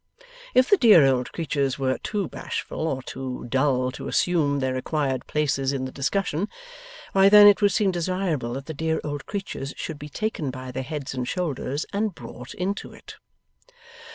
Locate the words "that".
8.53-8.65